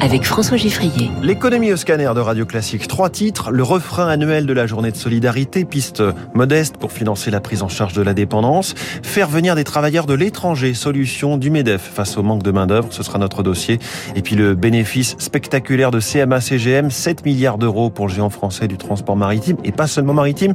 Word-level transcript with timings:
avec 0.00 0.24
François 0.24 0.56
Giffrier. 0.56 1.10
L'économie 1.22 1.72
au 1.72 1.76
scanner 1.76 2.10
de 2.14 2.20
Radio 2.20 2.44
Classique. 2.44 2.86
Trois 2.88 3.10
titres. 3.10 3.50
Le 3.50 3.62
refrain 3.62 4.08
annuel 4.08 4.46
de 4.46 4.52
la 4.52 4.66
journée 4.66 4.90
de 4.90 4.96
solidarité, 4.96 5.64
piste 5.64 6.02
modeste 6.34 6.76
pour 6.76 6.92
financer 6.92 7.30
la 7.30 7.40
prise 7.40 7.62
en 7.62 7.68
charge 7.68 7.92
de 7.94 8.02
la 8.02 8.14
dépendance. 8.14 8.74
Faire 9.02 9.28
venir 9.28 9.54
des 9.54 9.64
travailleurs 9.64 10.06
de 10.06 10.14
l'étranger, 10.14 10.74
solution 10.74 11.36
du 11.36 11.50
MEDEF 11.50 11.80
face 11.82 12.16
au 12.18 12.22
manque 12.22 12.42
de 12.42 12.50
main-d'œuvre. 12.50 12.88
Ce 12.90 13.02
sera 13.02 13.18
notre 13.18 13.42
dossier. 13.42 13.78
Et 14.14 14.22
puis 14.22 14.36
le 14.36 14.54
bénéfice 14.54 15.16
spectaculaire 15.18 15.90
de 15.90 16.00
CMA 16.00 16.40
CGM, 16.40 16.90
7 16.90 17.24
milliards 17.24 17.58
d'euros 17.58 17.90
pour 17.90 18.08
le 18.08 18.12
géant 18.12 18.30
français 18.30 18.68
du 18.68 18.76
transport 18.76 19.16
maritime 19.16 19.56
et 19.64 19.72
pas 19.72 19.86
seulement 19.86 20.14
maritime. 20.14 20.54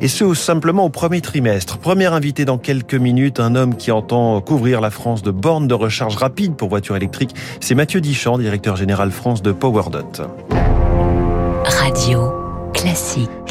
Et 0.00 0.08
ce, 0.08 0.34
simplement 0.34 0.84
au 0.84 0.90
premier 0.90 1.20
trimestre. 1.20 1.78
Premier 1.78 2.06
invité 2.06 2.44
dans 2.44 2.58
quelques 2.58 2.94
minutes, 2.94 3.40
un 3.40 3.54
homme 3.54 3.76
qui 3.76 3.90
entend 3.90 4.40
couvrir 4.40 4.80
la 4.80 4.90
France 4.90 5.22
de 5.22 5.30
bornes 5.30 5.66
de 5.66 5.74
recharge 5.74 6.16
rapide 6.16 6.54
pour 6.54 6.68
voitures 6.68 6.96
électriques. 6.96 7.34
C'est 7.60 7.74
Mathieu 7.74 8.00
Dichand, 8.00 8.38
directeur 8.38 8.75
général 8.76 9.10
France 9.10 9.42
de 9.42 9.52
PowerDot. 9.52 10.75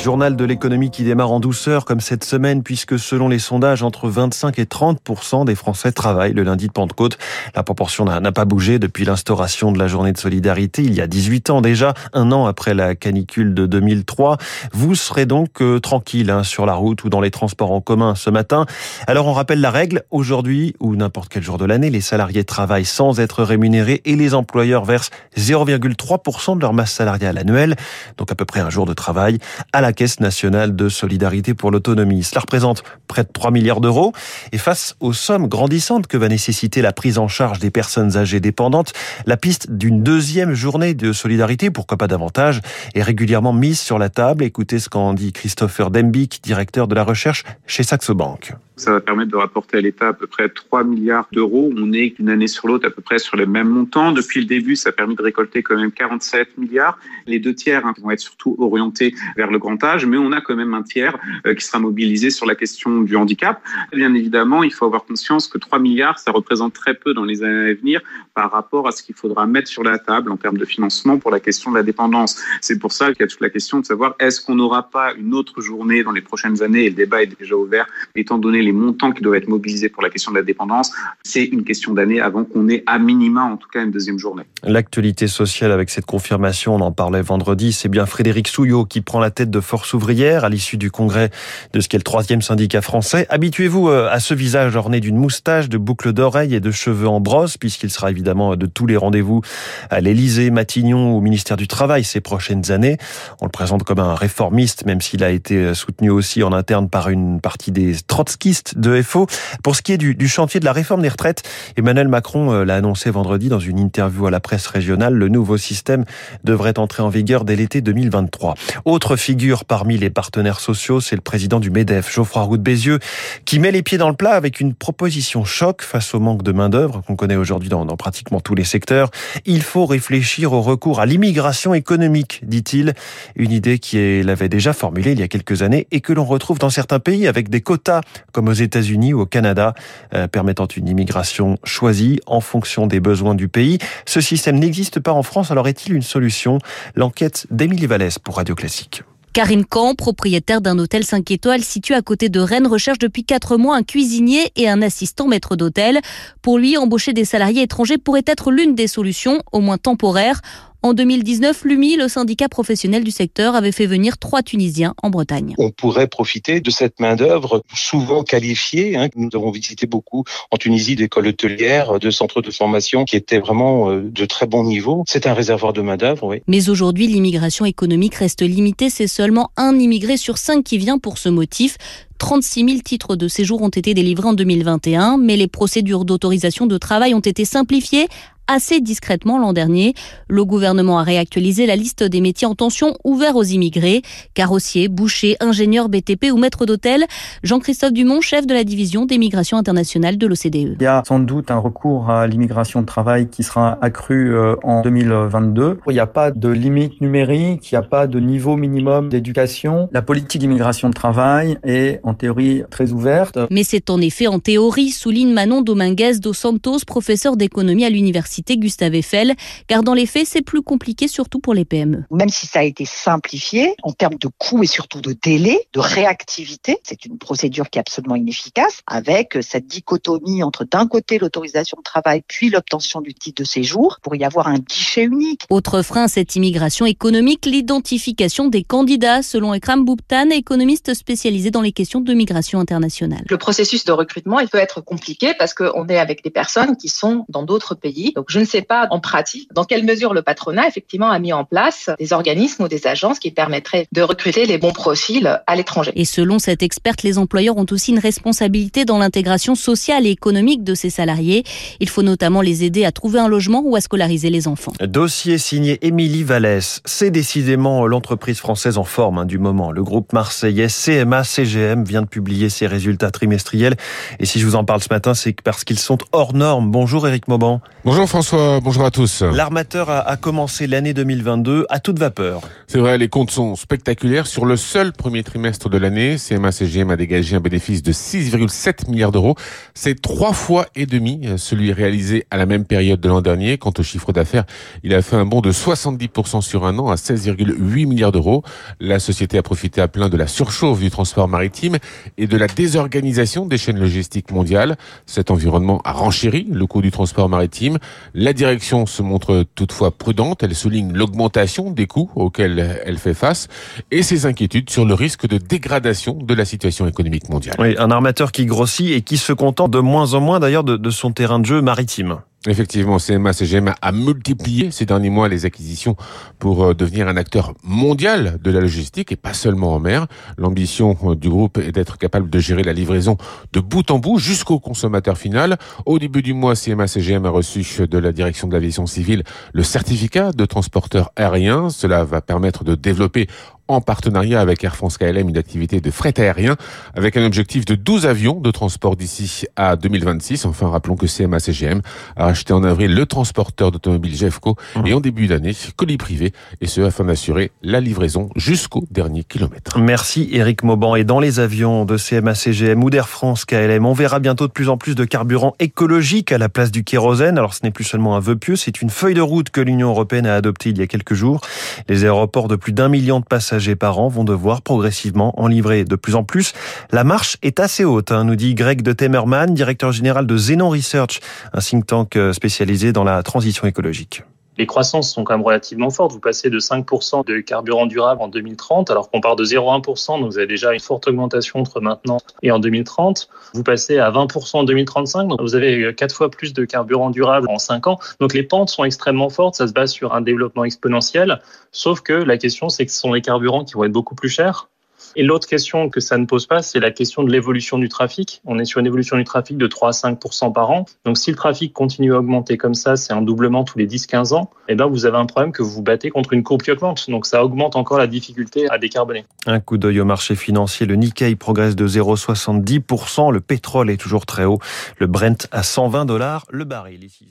Journal 0.06 0.36
de 0.36 0.46
l'économie 0.46 0.92
qui 0.92 1.04
démarre 1.04 1.32
en 1.32 1.40
douceur 1.40 1.86
comme 1.86 2.00
cette 2.00 2.24
semaine 2.24 2.62
puisque 2.62 3.00
selon 3.00 3.28
les 3.28 3.40
sondages, 3.40 3.82
entre 3.82 4.08
25 4.08 4.60
et 4.60 4.66
30 4.66 5.00
des 5.46 5.56
Français 5.56 5.92
travaillent 5.92 6.34
le 6.34 6.44
lundi 6.44 6.68
de 6.68 6.72
Pentecôte. 6.72 7.18
La 7.56 7.64
proportion 7.64 8.06
n'a 8.06 8.32
pas 8.32 8.46
bougé 8.46 8.78
depuis 8.78 9.06
l'instauration 9.06 9.72
de 9.72 9.80
la 9.80 9.88
journée 9.88 10.14
de 10.14 10.18
solidarité 10.18 10.84
il 10.84 10.94
y 10.94 11.02
a 11.02 11.08
18 11.08 11.50
ans 11.50 11.62
déjà, 11.62 11.94
un 12.14 12.32
an 12.32 12.46
après 12.46 12.74
la 12.74 12.94
canicule 12.94 13.54
de 13.54 13.66
2003. 13.66 14.38
Vous 14.74 14.94
serez 14.94 15.26
donc 15.26 15.62
euh, 15.62 15.80
tranquille 15.80 16.30
hein, 16.30 16.44
sur 16.44 16.66
la 16.66 16.74
route 16.74 17.04
ou 17.04 17.10
dans 17.10 17.22
les 17.22 17.32
transports 17.32 17.72
en 17.72 17.82
commun 17.82 18.14
ce 18.16 18.30
matin. 18.30 18.66
Alors 19.08 19.26
on 19.26 19.34
rappelle 19.34 19.62
la 19.62 19.72
règle, 19.72 20.04
aujourd'hui 20.12 20.76
ou 20.80 20.96
n'importe 20.96 21.30
quel 21.30 21.44
jour 21.44 21.58
de 21.58 21.66
l'année, 21.66 21.90
les 21.90 22.02
salariés 22.02 22.44
travaillent 22.44 22.86
sans 22.86 23.20
être 23.20 23.44
rémunérés 23.44 24.02
et 24.06 24.16
les 24.16 24.34
employeurs 24.36 24.86
versent 24.86 25.12
0,3% 25.38 26.58
de 26.58 26.62
leur 26.62 26.74
masse 26.74 26.92
salariale 26.92 27.38
annuelle, 27.38 27.76
donc 28.18 28.32
à 28.32 28.36
peu 28.36 28.46
près 28.46 28.60
un 28.60 28.70
jour 28.70 28.86
de 28.86 28.94
travail, 28.94 29.35
à 29.74 29.82
la 29.82 29.94
Caisse 29.94 30.20
nationale 30.20 30.76
de 30.76 30.90
solidarité 30.90 31.54
pour 31.54 31.72
l'autonomie. 31.72 32.24
Cela 32.24 32.42
représente 32.42 32.84
près 33.08 33.24
de 33.24 33.30
3 33.32 33.52
milliards 33.52 33.82
d'euros. 33.82 34.14
Et 34.52 34.58
face 34.58 34.96
aux 35.00 35.14
sommes 35.14 35.48
grandissantes 35.48 36.08
que 36.08 36.18
va 36.18 36.28
nécessiter 36.28 36.82
la 36.82 36.94
prise 36.94 37.18
en 37.18 37.28
charge 37.28 37.60
des 37.60 37.72
personnes 37.72 38.18
âgées 38.18 38.40
dépendantes, 38.40 38.94
la 39.26 39.38
piste 39.38 39.72
d'une 39.72 40.04
deuxième 40.04 40.54
journée 40.54 40.94
de 40.94 41.14
solidarité, 41.14 41.72
pourquoi 41.72 41.98
pas 41.98 42.08
davantage, 42.08 42.62
est 42.94 43.04
régulièrement 43.04 43.54
mise 43.54 43.80
sur 43.80 44.00
la 44.00 44.10
table. 44.10 44.44
Écoutez 44.44 44.80
ce 44.80 44.90
qu'en 44.90 45.14
dit 45.14 45.34
Christopher 45.34 45.92
Dembick, 45.92 46.42
directeur 46.44 46.88
de 46.88 46.96
la 46.96 47.04
recherche 47.04 47.44
chez 47.68 47.84
Saxo 47.84 48.14
Bank. 48.14 48.54
Ça 48.78 48.92
va 48.92 49.00
permettre 49.00 49.32
de 49.32 49.38
rapporter 49.38 49.78
à 49.78 49.82
l'État 49.82 50.10
à 50.10 50.14
peu 50.14 50.28
près 50.28 50.50
3 50.50 50.84
milliards 50.84 51.28
d'euros. 51.32 51.72
On 51.78 51.94
est 51.94 52.16
d'une 52.18 52.30
année 52.30 52.48
sur 52.48 52.68
l'autre 52.68 52.88
à 52.88 52.92
peu 52.92 53.02
près 53.02 53.20
sur 53.20 53.38
les 53.38 53.46
mêmes 53.46 53.70
montants. 53.70 54.12
Depuis 54.12 54.42
le 54.42 54.46
début, 54.46 54.76
ça 54.76 54.90
a 54.90 54.92
permis 54.92 55.16
de 55.16 55.22
récolter 55.22 55.64
quand 55.64 55.78
même 55.78 55.92
47 55.92 56.58
milliards. 56.58 57.00
Les 57.26 57.40
deux 57.40 57.54
tiers 57.54 57.86
hein, 57.86 57.94
vont 58.02 58.12
être 58.12 58.20
surtout 58.20 58.56
orientés 58.60 59.16
vers 59.38 59.50
le 59.50 59.60
grand 59.60 59.82
âge, 59.84 60.06
mais 60.06 60.18
on 60.18 60.34
a 60.34 60.42
quand 60.42 60.56
même 60.56 60.74
un 60.74 60.84
tiers 60.84 61.18
euh, 61.48 61.54
qui 61.54 61.64
sera 61.64 61.80
mobilisé 61.80 62.30
sur 62.30 62.46
la 62.46 62.56
question 62.56 63.02
du 63.02 63.16
handicap. 63.16 63.62
Bien 63.94 64.14
évidemment, 64.14 64.64
il 64.64 64.74
faut 64.74 64.86
avoir 64.86 65.06
conscience 65.06 65.48
que 65.48 65.58
3 65.58 65.80
milliards, 65.80 66.20
ça 66.20 66.32
représente 66.32 66.74
très 66.74 66.96
peu 66.96 67.14
dans 67.14 67.24
les 67.24 67.44
années 67.44 67.72
à 67.72 67.74
venir 67.74 68.02
par 68.34 68.52
rapport 68.52 68.88
à 68.88 68.92
ce 68.92 69.02
qu'il 69.02 69.16
faudra 69.16 69.48
mettre 69.48 69.70
sur 69.70 69.84
la 69.84 70.00
table 70.00 70.32
en 70.32 70.38
termes 70.38 70.58
de 70.58 70.66
financement 70.66 71.18
pour 71.18 71.32
la 71.32 71.40
question 71.40 71.72
de 71.72 71.78
la 71.78 71.84
dépendance. 71.84 72.42
C'est 72.60 72.78
pour 72.78 72.92
ça 72.92 73.14
qu'il 73.14 73.22
y 73.22 73.24
a 73.24 73.28
toute 73.28 73.42
la 73.42 73.50
question 73.50 73.80
de 73.80 73.86
savoir 73.86 74.16
est-ce 74.20 74.42
qu'on 74.42 74.56
n'aura 74.56 74.90
pas 74.90 75.14
une 75.14 75.34
autre 75.34 75.62
journée 75.62 76.04
dans 76.04 76.12
les 76.12 76.22
prochaines 76.22 76.62
années, 76.62 76.86
et 76.86 76.90
le 76.90 76.96
débat 76.96 77.24
est 77.24 77.40
déjà 77.40 77.56
ouvert, 77.56 77.88
étant 78.16 78.38
donné 78.38 78.65
les 78.66 78.72
montants 78.72 79.12
qui 79.12 79.22
doivent 79.22 79.38
être 79.38 79.48
mobilisés 79.48 79.90
pour 79.90 80.04
la 80.04 80.10
question 80.10 80.32
de 80.32 80.38
la 80.38 80.44
dépendance, 80.44 80.92
c'est 81.24 81.46
une 81.46 81.64
question 81.64 81.94
d'année 81.94 82.20
avant 82.20 82.44
qu'on 82.44 82.68
ait 82.68 82.84
à 82.88 83.00
minima, 83.00 83.44
en 83.44 83.58
tout 83.58 83.70
cas, 83.72 83.84
une 83.84 83.92
deuxième 83.92 84.20
journée. 84.20 84.44
L'actualité 84.64 85.28
sociale 85.28 85.72
avec 85.72 85.90
cette 85.90 86.06
confirmation, 86.06 86.76
on 86.76 86.82
en 86.82 86.92
parlait 86.92 87.22
vendredi, 87.22 87.72
c'est 87.72 87.90
bien 87.90 88.06
Frédéric 88.06 88.48
Souillot 88.48 88.86
qui 88.86 89.02
prend 89.02 89.20
la 89.20 89.32
tête 89.32 89.52
de 89.52 89.60
Force 89.60 89.94
ouvrière 89.94 90.44
à 90.44 90.50
l'issue 90.50 90.78
du 90.78 90.92
congrès 90.92 91.30
de 91.74 91.80
ce 91.80 91.88
qu'est 91.88 91.98
le 91.98 92.04
troisième 92.04 92.42
syndicat 92.42 92.82
français. 92.82 93.28
Habituez-vous 93.30 93.90
euh, 93.90 94.10
à 94.12 94.20
ce 94.20 94.34
visage 94.34 94.76
orné 94.76 95.00
d'une 95.00 95.18
moustache, 95.18 95.70
de 95.70 95.78
boucles 95.78 96.12
d'oreilles 96.12 96.56
et 96.56 96.60
de 96.60 96.72
cheveux 96.72 97.08
en 97.08 97.20
brosse, 97.20 97.58
puisqu'il 97.58 97.92
sera 97.92 98.10
évidemment 98.10 98.56
de 98.56 98.66
tous 98.66 98.88
les 98.88 98.98
rendez-vous 98.98 99.42
à 99.90 100.02
l'Élysée, 100.02 100.50
Matignon 100.50 101.14
ou 101.14 101.18
au 101.18 101.22
ministère 101.22 101.58
du 101.58 101.68
Travail 101.68 102.04
ces 102.04 102.22
prochaines 102.22 102.72
années. 102.72 102.98
On 103.42 103.46
le 103.46 103.52
présente 103.52 103.84
comme 103.84 104.00
un 104.00 104.16
réformiste, 104.16 104.86
même 104.86 105.02
s'il 105.02 105.24
a 105.24 105.30
été 105.30 105.56
euh, 105.58 105.74
soutenu 105.76 106.10
aussi 106.10 106.42
en 106.42 106.52
interne 106.52 106.90
par 106.90 107.10
une 107.10 107.40
partie 107.40 107.72
des 107.72 107.96
trotskistes 108.08 108.55
de 108.76 109.02
FO. 109.02 109.28
Pour 109.64 109.76
ce 109.76 109.82
qui 109.82 109.94
est 109.94 109.98
du, 109.98 110.28
chantier 110.28 110.60
de 110.60 110.66
la 110.66 110.74
réforme 110.74 111.02
des 111.02 111.10
retraites, 111.10 111.44
Emmanuel 111.78 112.08
Macron 112.08 112.52
euh, 112.52 112.66
l'a 112.66 112.76
annoncé 112.76 113.10
vendredi 113.10 113.50
dans 113.50 113.60
une 113.60 113.80
interview 113.80 114.28
à 114.28 114.32
la 114.32 114.40
presse 114.40 114.68
régionale. 114.68 115.14
Le 115.14 115.30
nouveau 115.30 115.58
système 115.58 116.06
devrait 116.44 116.78
entrer 116.80 117.04
en 117.04 117.10
vigueur 117.10 117.46
dès 117.46 117.56
l'été 117.56 117.82
2023. 117.82 118.56
Autre 118.86 119.16
figure 119.16 119.66
parmi 119.66 119.98
les 119.98 120.10
partenaires 120.10 120.60
sociaux, 120.60 121.02
c'est 121.02 121.16
le 121.16 121.22
président 121.22 121.60
du 121.60 121.70
MEDEF, 121.70 122.14
Geoffroy 122.14 122.44
Roux 122.44 122.58
de 122.58 122.64
Bézieux, 122.64 123.00
qui 123.46 123.60
met 123.60 123.72
les 123.72 123.84
pieds 123.84 123.98
dans 123.98 124.10
le 124.10 124.16
plat 124.16 124.34
avec 124.34 124.60
une 124.60 124.74
proposition 124.74 125.46
choc 125.46 125.82
face 125.82 126.14
au 126.14 126.20
manque 126.20 126.44
de 126.44 126.52
main-d'œuvre 126.52 127.02
qu'on 127.06 127.16
connaît 127.16 127.36
aujourd'hui 127.36 127.70
dans, 127.70 127.86
dans 127.86 127.98
pratiquement 127.98 128.40
tous 128.40 128.56
les 128.56 128.64
secteurs. 128.64 129.12
Il 129.46 129.62
faut 129.62 129.86
réfléchir 129.86 130.54
au 130.54 130.62
recours 130.62 131.00
à 131.00 131.06
l'immigration 131.06 131.74
économique, 131.74 132.42
dit-il. 132.44 132.94
Une 133.36 133.52
idée 133.52 133.80
qu'il 133.80 134.30
avait 134.30 134.50
déjà 134.50 134.74
formulée 134.74 135.12
il 135.12 135.20
y 135.20 135.24
a 135.24 135.28
quelques 135.28 135.62
années 135.62 135.88
et 135.92 136.02
que 136.02 136.14
l'on 136.14 136.26
retrouve 136.26 136.60
dans 136.60 136.70
certains 136.70 137.00
pays 137.00 137.28
avec 137.28 137.50
des 137.50 137.62
quotas, 137.62 138.02
comme 138.32 138.45
aux 138.50 138.54
États-Unis 138.54 139.14
ou 139.14 139.22
au 139.22 139.26
Canada, 139.26 139.74
euh, 140.14 140.28
permettant 140.28 140.68
une 140.68 140.88
immigration 140.88 141.58
choisie 141.64 142.20
en 142.26 142.42
fonction 142.42 142.88
des 142.88 143.00
besoins 143.00 143.36
du 143.36 143.48
pays. 143.48 143.80
Ce 144.06 144.22
système 144.22 144.60
n'existe 144.60 145.00
pas 145.00 145.12
en 145.12 145.24
France, 145.24 145.52
alors 145.52 145.68
est-il 145.68 145.94
une 145.94 146.02
solution? 146.02 146.60
L'enquête 146.96 147.48
d'Émilie 147.52 147.88
Vallès 147.88 148.20
pour 148.20 148.38
Radio 148.38 148.56
Classique. 148.56 149.04
Karine 149.36 149.66
Camp, 149.66 149.96
propriétaire 149.96 150.62
d'un 150.62 150.80
hôtel 150.80 151.04
5 151.04 151.30
étoiles 151.30 151.62
situé 151.62 151.94
à 151.94 152.02
côté 152.02 152.30
de 152.30 152.40
Rennes, 152.40 152.68
recherche 152.68 153.00
depuis 153.00 153.26
4 153.26 153.58
mois 153.58 153.76
un 153.76 153.84
cuisinier 153.84 154.50
et 154.56 154.70
un 154.70 154.82
assistant 154.82 155.28
maître 155.28 155.58
d'hôtel. 155.58 156.00
Pour 156.42 156.58
lui, 156.58 156.78
embaucher 156.78 157.12
des 157.12 157.26
salariés 157.26 157.64
étrangers 157.64 157.98
pourrait 157.98 158.24
être 158.26 158.50
l'une 158.50 158.76
des 158.76 158.88
solutions, 158.88 159.42
au 159.52 159.60
moins 159.60 159.78
temporaires. 159.78 160.40
En 160.86 160.94
2019, 160.94 161.64
l'UMI, 161.64 161.96
le 161.98 162.08
syndicat 162.08 162.48
professionnel 162.48 163.04
du 163.04 163.10
secteur, 163.10 163.56
avait 163.56 163.72
fait 163.72 163.88
venir 163.88 164.20
trois 164.20 164.44
Tunisiens 164.44 164.94
en 165.02 165.10
Bretagne. 165.10 165.56
On 165.58 165.72
pourrait 165.72 166.06
profiter 166.06 166.62
de 166.62 166.70
cette 166.70 167.00
main-d'œuvre 167.00 167.64
souvent 167.74 168.22
qualifiée. 168.22 168.96
Hein. 168.96 169.10
Nous 169.16 169.32
avons 169.34 169.50
visité 169.50 169.88
beaucoup 169.88 170.26
en 170.52 170.58
Tunisie 170.58 170.96
d'écoles 170.96 171.26
hôtelières, 171.26 171.98
de 171.98 172.12
centres 172.12 172.44
de 172.44 172.52
formation 172.52 173.04
qui 173.04 173.16
étaient 173.16 173.40
vraiment 173.40 173.90
euh, 173.90 174.04
de 174.04 174.26
très 174.26 174.46
bon 174.46 174.64
niveau. 174.64 175.04
C'est 175.08 175.26
un 175.26 175.34
réservoir 175.34 175.74
de 175.74 175.82
main-d'œuvre, 175.82 176.28
oui. 176.28 176.44
Mais 176.46 176.70
aujourd'hui, 176.70 177.08
l'immigration 177.08 177.66
économique 177.66 178.14
reste 178.14 178.44
limitée. 178.44 178.92
C'est 178.92 179.08
seulement 179.08 179.50
un 179.58 179.80
immigré 179.80 180.18
sur 180.18 180.38
cinq 180.38 180.64
qui 180.64 180.78
vient 180.78 181.00
pour 181.00 181.18
ce 181.18 181.30
motif. 181.30 181.78
36 182.18 182.66
000 182.66 182.80
titres 182.84 183.16
de 183.16 183.28
séjour 183.28 183.62
ont 183.62 183.70
été 183.70 183.94
délivrés 183.94 184.28
en 184.28 184.34
2021, 184.34 185.18
mais 185.18 185.36
les 185.36 185.48
procédures 185.48 186.06
d'autorisation 186.06 186.66
de 186.66 186.78
travail 186.78 187.14
ont 187.14 187.20
été 187.20 187.46
simplifiées 187.46 188.08
assez 188.48 188.82
discrètement 188.82 189.40
l'an 189.40 189.54
dernier. 189.54 189.94
Le 190.28 190.46
gouvernement 190.46 191.00
a 191.00 191.04
réactualisé 191.04 191.66
la 191.66 191.76
liste 191.76 192.04
des 192.04 192.22
métiers 192.22 192.48
en 192.48 192.56
tension 192.56 192.96
ouverts 193.04 193.36
aux 193.36 193.44
immigrés. 193.44 194.02
Carrossier, 194.34 194.88
boucher, 194.88 195.36
ingénieur 195.40 195.90
BTP 195.90 196.32
ou 196.32 196.38
maître 196.38 196.66
d'hôtel. 196.66 197.06
Jean-Christophe 197.44 197.94
Dumont, 197.94 198.22
chef 198.22 198.46
de 198.46 198.54
la 198.54 198.64
division 198.64 199.06
des 199.06 199.18
migrations 199.18 199.58
internationales 199.58 200.18
de 200.18 200.28
l'OCDE. 200.28 200.78
Il 200.80 200.82
y 200.82 200.86
a 200.86 201.04
sans 201.08 201.20
doute 201.20 201.52
un 201.52 201.58
recours 201.58 202.10
à 202.10 202.28
l'immigration 202.28 202.82
de 202.82 202.86
travail 202.86 203.28
qui 203.30 203.44
sera 203.44 203.78
accru 203.82 204.36
euh, 204.36 204.56
en 204.64 204.82
2022. 204.82 205.80
Il 205.88 205.94
n'y 205.94 206.00
a 206.00 206.08
pas 206.08 206.32
de 206.32 206.50
limite 206.50 207.02
numérique, 207.02 207.72
il 207.72 207.76
n'y 207.76 207.80
a 207.80 207.84
pas 207.84 208.08
de 208.08 208.20
niveau 208.20 208.56
minimum 208.56 209.10
d'éducation. 209.10 209.90
La 209.92 210.02
politique 210.02 210.42
d'immigration 210.42 210.90
de 210.90 210.94
travail 210.94 211.58
est 211.64 212.00
en 212.06 212.14
théorie 212.14 212.64
très 212.70 212.92
ouverte. 212.92 213.38
Mais 213.50 213.64
c'est 213.64 213.90
en 213.90 214.00
effet 214.00 214.28
en 214.28 214.40
théorie, 214.40 214.92
souligne 214.92 215.34
Manon 215.34 215.62
Dominguez 215.62 216.20
dos 216.20 216.34
Santos, 216.34 216.80
professeur 216.86 217.36
d'économie 217.36 217.84
à 217.84 217.90
l'université 217.90 218.58
Gustave 218.58 218.96
Eiffel, 218.96 219.34
car 219.68 219.84
dans 219.84 219.94
les 219.94 220.06
faits, 220.06 220.28
c'est 220.28 220.44
plus 220.44 220.62
compliqué, 220.62 221.08
surtout 221.08 221.40
pour 221.40 221.54
les 221.54 221.66
PME. 221.66 222.04
Même 222.12 222.30
si 222.30 222.46
ça 222.46 222.60
a 222.60 222.64
été 222.64 222.86
simplifié 222.86 223.74
en 223.84 223.92
termes 223.92 224.18
de 224.20 224.30
coûts 224.38 224.64
et 224.64 224.68
surtout 224.68 225.02
de 225.02 225.14
délai, 225.14 225.60
de 225.74 225.80
réactivité, 225.80 226.78
c'est 226.84 227.06
une 227.06 227.18
procédure 227.18 227.70
qui 227.70 227.80
est 227.80 227.82
absolument 227.82 228.16
inefficace, 228.16 228.82
avec 228.88 229.38
cette 229.42 229.68
dichotomie 229.68 230.44
entre 230.44 230.64
d'un 230.64 230.88
côté 230.88 231.18
l'autorisation 231.18 231.78
de 231.80 231.84
travail 231.84 232.22
puis 232.28 232.50
l'obtention 232.50 233.02
du 233.02 233.14
titre 233.14 233.42
de 233.42 233.48
séjour, 233.48 233.98
pour 234.04 234.16
y 234.16 234.24
avoir 234.24 234.48
un 234.48 234.60
guichet 234.60 235.04
unique. 235.04 235.42
Autre 235.50 235.82
frein 235.82 236.04
à 236.04 236.08
cette 236.08 236.36
immigration 236.36 236.86
économique, 236.86 237.46
l'identification 237.46 238.48
des 238.48 238.64
candidats, 238.64 239.24
selon 239.24 239.54
Ekram 239.54 239.84
Bouptan, 239.84 240.30
économiste 240.30 240.94
spécialisé 240.94 241.50
dans 241.52 241.62
les 241.62 241.72
questions 241.72 241.95
question 241.96 242.02
de 242.02 242.14
migration 242.14 242.60
internationale. 242.60 243.24
Le 243.30 243.38
processus 243.38 243.86
de 243.86 243.92
recrutement, 243.92 244.40
il 244.40 244.50
peut 244.50 244.58
être 244.58 244.82
compliqué 244.82 245.34
parce 245.40 245.54
qu'on 245.54 245.88
est 245.88 245.98
avec 245.98 246.24
des 246.24 246.30
personnes 246.30 246.76
qui 246.76 246.90
sont 246.90 247.26
dans 247.30 247.44
d'autres 247.44 247.76
pays. 247.76 248.12
Donc 248.16 248.26
je 248.30 248.40
ne 248.40 248.46
sais 248.46 248.62
pas 248.62 248.88
en 248.92 249.00
pratique 249.00 249.50
dans 249.54 249.64
quelle 249.64 249.86
mesure 249.86 250.14
le 250.14 250.22
patronat 250.22 250.68
effectivement 250.68 251.10
a 251.10 251.20
mis 251.20 251.32
en 251.32 251.46
place 251.46 251.90
des 252.00 252.12
organismes 252.12 252.64
ou 252.64 252.68
des 252.68 252.88
agences 252.88 253.20
qui 253.20 253.32
permettraient 253.32 253.88
de 253.94 254.02
recruter 254.02 254.46
les 254.46 254.58
bons 254.58 254.74
profils 254.74 255.42
à 255.48 255.56
l'étranger. 255.56 255.92
Et 255.96 256.06
selon 256.06 256.40
cette 256.40 256.64
experte, 256.64 257.04
les 257.04 257.18
employeurs 257.18 257.58
ont 257.58 257.66
aussi 257.72 257.92
une 257.92 258.00
responsabilité 258.00 258.84
dans 258.84 258.98
l'intégration 258.98 259.56
sociale 259.56 260.06
et 260.06 260.12
économique 260.12 260.64
de 260.64 260.76
ces 260.76 260.90
salariés. 260.90 261.44
Il 261.80 261.88
faut 261.88 262.04
notamment 262.04 262.42
les 262.42 262.64
aider 262.64 262.84
à 262.84 262.92
trouver 262.92 263.20
un 263.20 263.30
logement 263.30 263.62
ou 263.64 263.76
à 263.76 263.82
scolariser 263.82 264.30
les 264.30 264.48
enfants. 264.48 264.74
Dossier 264.82 265.38
signé 265.38 265.86
Émilie 265.86 266.24
Vallès. 266.24 266.82
C'est 266.84 267.12
décidément 267.12 267.88
l'entreprise 267.88 268.40
française 268.40 268.78
en 268.78 268.84
forme 268.84 269.20
hein, 269.20 269.26
du 269.26 269.38
moment. 269.38 269.72
Le 269.72 269.84
groupe 269.84 270.12
marseillais 270.12 270.68
CMA 270.68 271.24
CGM 271.24 271.85
vient 271.86 272.02
de 272.02 272.08
publier 272.08 272.50
ses 272.50 272.68
résultats 272.68 273.12
trimestriels. 273.12 273.76
Et 274.20 274.26
si 274.26 274.40
je 274.40 274.46
vous 274.46 274.56
en 274.56 274.64
parle 274.66 274.82
ce 274.82 274.90
matin, 274.92 275.14
c'est 275.14 275.40
parce 275.42 275.64
qu'ils 275.64 275.80
sont 275.80 275.98
hors 276.12 276.34
normes. 276.34 276.72
Bonjour 276.72 277.08
Eric 277.08 277.28
Mauban. 277.28 277.62
Bonjour 277.84 278.08
François, 278.08 278.60
bonjour 278.60 278.84
à 278.86 278.92
tous. 278.92 279.22
L'armateur 279.22 279.90
a 279.90 280.18
commencé 280.18 280.68
l'année 280.68 280.94
2022 280.94 281.66
à 281.70 281.80
toute 281.80 282.00
vapeur. 282.00 282.42
C'est 282.68 282.80
vrai, 282.80 282.98
les 282.98 283.08
comptes 283.08 283.32
sont 283.32 283.56
spectaculaires. 283.56 284.28
Sur 284.28 284.46
le 284.46 284.58
seul 284.58 284.92
premier 284.92 285.24
trimestre 285.24 285.70
de 285.70 285.78
l'année, 285.78 286.18
CMA 286.18 286.52
CGM 286.52 286.90
a 286.90 286.98
dégagé 286.98 287.36
un 287.36 287.40
bénéfice 287.40 287.84
de 287.84 287.92
6,7 287.92 288.90
milliards 288.90 289.12
d'euros. 289.12 289.36
C'est 289.74 290.02
trois 290.02 290.34
fois 290.34 290.66
et 290.76 290.86
demi 290.86 291.28
celui 291.38 291.72
réalisé 291.74 292.26
à 292.32 292.38
la 292.38 292.46
même 292.46 292.66
période 292.66 293.00
de 293.00 293.10
l'an 293.10 293.22
dernier. 293.22 293.58
Quant 293.58 293.74
au 293.78 293.84
chiffre 293.84 294.12
d'affaires, 294.12 294.46
il 294.84 294.94
a 294.94 295.02
fait 295.02 295.16
un 295.16 295.26
bond 295.26 295.42
de 295.42 295.52
70% 295.52 296.42
sur 296.42 296.66
un 296.66 296.78
an 296.80 296.90
à 296.90 296.96
16,8 296.96 297.88
milliards 297.88 298.12
d'euros. 298.12 298.44
La 298.80 299.00
société 299.00 299.38
a 299.38 299.44
profité 299.44 299.82
à 299.82 299.88
plein 299.88 300.10
de 300.10 300.18
la 300.18 300.28
surchauffe 300.28 300.80
du 300.80 300.90
transport 300.90 301.28
maritime 301.28 301.75
et 302.18 302.28
de 302.28 302.38
la 302.38 302.48
désorganisation 302.48 303.46
des 303.46 303.58
chaînes 303.58 303.80
logistiques 303.80 304.32
mondiales. 304.32 304.78
Cet 305.06 305.32
environnement 305.32 305.82
a 305.84 305.92
renchéri 305.92 306.48
le 306.52 306.66
coût 306.66 306.82
du 306.82 306.92
transport 306.92 307.30
maritime. 307.30 307.78
La 308.14 308.34
direction 308.34 308.86
se 308.86 309.02
montre 309.02 309.46
toutefois 309.56 309.92
prudente. 309.92 310.44
Elle 310.44 310.56
souligne 310.56 310.94
l'augmentation 310.94 311.72
des 311.72 311.88
coûts 311.88 312.10
auxquels 312.16 312.82
elle 312.86 312.98
fait 312.98 313.14
face 313.14 313.48
et 313.92 314.04
ses 314.04 314.26
inquiétudes 314.26 314.70
sur 314.70 314.86
le 314.86 314.94
risque 314.94 315.28
de 315.28 315.38
dégradation 315.38 316.14
de 316.14 316.34
la 316.34 316.46
situation 316.46 316.88
économique 316.88 317.30
mondiale. 317.30 317.56
Oui, 317.60 317.76
un 317.78 317.92
armateur 317.92 318.32
qui 318.32 318.46
grossit 318.46 318.92
et 318.92 319.02
qui 319.02 319.18
se 319.18 319.34
contente 319.34 319.72
de 319.72 319.80
moins 319.80 320.14
en 320.14 320.22
moins 320.22 320.40
d'ailleurs 320.40 320.64
de, 320.64 320.78
de 320.78 320.90
son 320.90 321.12
terrain 321.12 321.40
de 321.40 321.46
jeu 321.46 321.62
maritime. 321.62 322.20
Effectivement, 322.48 322.98
CMA 322.98 323.34
CGM 323.34 323.74
a 323.82 323.92
multiplié 323.92 324.70
ces 324.70 324.86
derniers 324.86 325.10
mois 325.10 325.28
les 325.28 325.46
acquisitions 325.46 325.96
pour 326.38 326.64
euh, 326.64 326.74
devenir 326.76 327.08
un 327.08 327.18
acteur 327.18 327.54
mondial 327.64 328.38
de 328.42 328.52
la 328.52 328.60
logistique 328.60 329.12
et 329.12 329.16
pas 329.16 329.34
seulement 329.34 329.74
en 329.74 329.80
mer. 329.80 330.06
L'ambition 330.38 330.96
euh, 331.06 331.16
du 331.16 331.28
groupe 331.30 331.58
est 331.58 331.72
d'être 331.72 331.98
capable 331.98 332.30
de 332.30 332.40
gérer 332.40 332.62
la 332.62 332.74
livraison 332.74 333.18
de 333.52 333.60
bout 333.60 333.90
en 333.90 333.98
bout 333.98 334.20
jusqu'au 334.20 334.60
consommateur 334.60 335.18
final. 335.18 335.58
Au 335.88 335.98
début 335.98 336.22
du 336.22 336.34
mois, 336.34 336.56
CMA 336.56 336.88
CGM 336.88 337.26
a 337.26 337.30
reçu 337.30 337.88
de 337.88 337.98
la 337.98 338.12
direction 338.12 338.48
de 338.48 338.54
l'aviation 338.54 338.86
civile 338.86 339.24
le 339.54 339.64
certificat 339.64 340.32
de 340.32 340.46
transporteur 340.46 341.12
aérien. 341.16 341.70
Cela 341.72 342.04
va 342.04 342.22
permettre 342.22 342.64
de 342.64 342.76
développer 342.76 343.28
en 343.68 343.82
partenariat 343.82 344.40
avec 344.42 344.64
Air 344.64 344.76
France 344.76 344.98
KLM 344.98 345.30
une 345.30 345.38
activité 345.38 345.82
de 345.82 345.92
fret 345.92 346.20
aérien 346.20 346.56
avec 346.96 347.18
un 347.18 347.26
objectif 347.26 347.66
de 347.66 347.76
12 347.76 348.06
avions 348.06 348.40
de 348.40 348.52
transport 348.52 348.96
d'ici 348.96 349.48
à 349.56 349.76
2026. 349.76 350.46
Enfin, 350.46 350.70
rappelons 350.70 350.96
que 350.96 351.08
CMA 351.08 351.40
CGM 351.40 351.82
a 352.16 352.28
acheté 352.28 352.54
en 352.54 352.64
avril 352.64 352.94
le 352.94 353.06
transporteur 353.06 353.72
d'automobile 353.72 354.16
Jeffco 354.16 354.56
et 354.86 354.94
en 354.94 355.00
début 355.00 355.28
d'année, 355.28 355.54
colis 355.76 355.98
privé, 355.98 356.34
et 356.62 356.68
ce 356.68 356.82
afin 356.82 357.06
d'assurer 357.06 357.52
la 357.64 357.80
livraison 357.80 358.30
jusqu'au 358.36 358.84
dernier 358.92 359.24
kilomètre. 359.24 359.80
Merci 359.80 360.30
Eric 360.32 360.64
Mauban. 360.64 360.96
Et 360.96 361.04
dans 361.04 361.20
les 361.20 361.40
avions 361.40 361.86
de 361.86 361.98
CMA 361.98 362.36
CGM 362.36 362.84
ou 362.84 362.90
d'Air 362.90 363.10
France 363.10 363.46
KLM, 363.46 363.86
on 363.86 363.94
verra 363.94 364.20
bientôt 364.20 364.48
de 364.48 364.52
plus 364.52 364.70
en 364.70 364.78
plus 364.78 364.96
de 364.96 365.06
carburant 365.06 365.56
écologique 365.60 366.32
à 366.32 366.38
la 366.38 366.50
place 366.50 366.72
du 366.72 366.84
kérosène. 366.84 367.38
Alors 367.38 367.54
ce 367.54 367.62
n'est 367.64 367.72
plus 367.72 367.84
seulement 367.84 368.16
un 368.16 368.20
vœu 368.20 368.36
pieux, 368.36 368.56
c'est 368.56 368.82
une 368.82 368.90
feuille 368.90 369.16
de 369.16 369.22
route 369.22 369.50
que 369.50 369.62
l'Union 369.62 369.90
européenne 369.90 370.28
a 370.28 370.36
adoptée 370.36 370.70
il 370.70 370.78
y 370.78 370.82
a 370.82 370.88
quelques 370.88 371.14
jours. 371.14 371.42
Les 371.90 372.04
aéroports 372.04 372.48
de 372.48 372.56
plus 372.56 372.74
d'un 372.74 372.90
million 372.90 373.20
de 373.20 373.26
passagers 373.26 373.55
par 373.76 374.00
an 374.00 374.08
vont 374.08 374.24
devoir 374.24 374.62
progressivement 374.62 375.40
en 375.40 375.48
livrer 375.48 375.86
de 375.86 375.96
plus 375.96 376.16
en 376.16 376.24
plus. 376.24 376.54
La 376.92 377.04
marche 377.04 377.38
est 377.42 377.60
assez 377.60 377.86
haute, 377.86 378.12
hein, 378.12 378.24
nous 378.24 378.36
dit 378.36 378.56
Greg 378.56 378.82
de 378.82 378.92
Temerman, 378.92 379.54
directeur 379.54 379.92
général 379.92 380.28
de 380.28 380.38
Zenon 380.38 380.70
Research, 380.70 381.20
un 381.54 381.60
think 381.60 381.88
tank 381.88 382.16
euh, 382.16 382.34
spécialisé 382.34 382.92
dans 382.92 383.04
la 383.04 383.24
transition 383.24 383.68
écologique 383.68 384.24
les 384.58 384.66
croissances 384.66 385.12
sont 385.12 385.24
quand 385.24 385.34
même 385.34 385.46
relativement 385.46 385.90
fortes. 385.90 386.12
Vous 386.12 386.20
passez 386.20 386.50
de 386.50 386.60
5% 386.60 387.26
de 387.26 387.40
carburant 387.40 387.86
durable 387.86 388.22
en 388.22 388.28
2030, 388.28 388.92
alors 388.92 389.10
qu'on 389.10 389.22
part 389.22 389.36
de 389.36 389.44
0,1%, 389.44 390.20
donc 390.20 390.32
vous 390.32 390.38
avez 390.38 390.48
déjà 390.48 390.74
une 390.74 390.80
forte 390.80 391.08
augmentation 391.08 391.60
entre 391.60 391.82
maintenant 391.82 392.18
et 392.42 392.52
en 392.52 392.60
2030. 392.60 393.30
Vous 393.54 393.64
passez 393.64 394.00
à 394.00 394.12
20% 394.12 394.58
en 394.58 394.64
2035, 394.64 395.28
donc 395.28 395.42
vous 395.42 395.56
avez 395.56 395.94
quatre 395.96 396.16
fois 396.16 396.30
plus 396.30 396.54
de 396.54 396.66
carburant 396.66 397.10
durable 397.10 397.48
en 397.50 397.58
5 397.58 397.88
ans. 397.88 398.00
Donc 398.20 398.34
les 398.34 398.44
pentes 398.44 398.70
sont 398.70 398.84
extrêmement 398.84 399.30
fortes, 399.30 399.56
ça 399.56 399.68
se 399.68 399.74
base 399.74 399.92
sur 399.92 400.14
un 400.14 400.22
développement 400.22 400.64
exponentiel, 400.64 401.42
sauf 401.72 402.02
que 402.02 402.14
la 402.14 402.38
question 402.38 402.70
c'est 402.70 402.86
que 402.86 402.92
ce 402.92 403.00
sont 403.00 403.14
les 403.14 403.22
carburants 403.22 403.66
qui 403.66 403.74
vont 403.74 403.84
être 403.84 403.92
beaucoup 403.92 404.16
plus 404.16 404.30
chers. 404.30 404.70
Et 405.18 405.24
l'autre 405.24 405.48
question 405.48 405.90
que 405.90 406.00
ça 406.00 406.18
ne 406.18 406.26
pose 406.26 406.46
pas, 406.46 406.62
c'est 406.62 406.80
la 406.80 406.92
question 406.92 407.24
de 407.24 407.32
l'évolution 407.32 407.78
du 407.78 407.88
trafic. 407.88 408.42
On 408.46 408.60
est 408.60 408.66
sur 408.66 408.80
une 408.80 408.86
évolution 408.86 409.16
du 409.18 409.24
trafic 409.24 409.58
de 409.58 409.68
3 409.68 409.90
à 409.90 409.94
5 409.94 410.20
par 410.54 410.72
an. 410.72 410.86
Donc 411.06 411.18
si 411.18 411.32
le 411.32 411.38
trafic 411.38 411.74
continue 411.74 412.14
à 412.14 412.20
augmenter 412.20 412.58
comme 412.58 412.74
ça, 412.74 412.96
c'est 412.96 413.14
un 413.14 413.22
doublement 413.22 413.64
tous 413.64 413.78
les 413.78 413.88
10-15 413.88 414.34
ans, 414.34 414.52
eh 414.68 414.76
ben 414.76 414.88
vous 414.88 415.06
avez 415.06 415.18
un 415.18 415.26
problème 415.26 415.52
que 415.52 415.64
vous 415.64 415.70
vous 415.70 415.82
battez 415.82 416.10
contre 416.10 416.34
une 416.34 416.44
courbe 416.44 416.64
qui 416.64 416.72
augmente. 416.72 417.10
Donc 417.10 417.26
ça 417.26 417.46
augmente 417.46 417.76
encore 417.76 417.98
la 417.98 418.08
difficulté 418.08 418.70
à 418.70 418.78
décarboner. 418.78 419.26
Un 419.46 419.60
coup 419.60 419.78
d'œil 419.78 420.02
au 420.02 420.06
marché 420.06 420.36
financier, 420.36 420.86
le 420.86 420.96
Nikkei 420.96 421.36
progresse 421.36 421.76
de 421.76 421.88
0,70%, 421.88 423.32
le 423.32 423.40
pétrole 423.40 423.90
est 423.90 423.98
toujours 423.98 424.26
très 424.26 424.44
haut, 424.44 424.60
le 424.98 425.08
Brent 425.08 425.48
à 425.52 425.64
120 425.64 426.06
dollars 426.06 426.46
le 426.50 426.66
baril. 426.66 427.04
Ici. 427.04 427.26